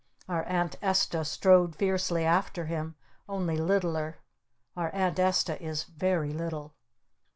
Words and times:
Our 0.27 0.41
Aunt 0.45 0.77
Esta 0.81 1.23
strode 1.23 1.75
fiercely 1.75 2.25
after 2.25 2.65
him, 2.65 2.95
only 3.29 3.55
littler. 3.55 4.17
Our 4.75 4.89
Aunt 4.95 5.19
Esta 5.19 5.61
is 5.61 5.83
very 5.83 6.33
little. 6.33 6.73